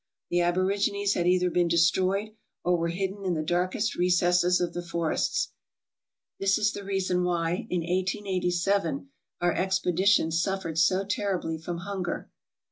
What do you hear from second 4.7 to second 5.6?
the forests.